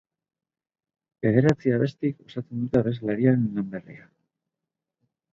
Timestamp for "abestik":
1.75-2.23